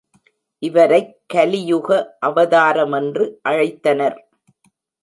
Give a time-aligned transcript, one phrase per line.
[0.59, 2.17] இவரைக் கலியுக
[2.25, 4.17] அவதாரமென்று அழைத்தனர்.